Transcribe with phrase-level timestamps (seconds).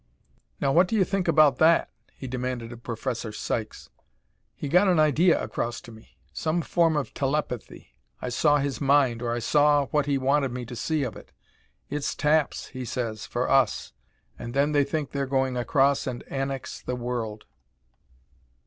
[0.59, 3.91] "Now what do you think about that?" he demanded of Professor Sykes.
[4.55, 7.93] "He got an idea across to me some form of telepathy.
[8.19, 11.31] I saw his mind, or I saw what he wanted me to see of it.
[11.91, 13.93] It's taps, he says, for us,
[14.39, 17.45] and then they think they're going across and annex the world."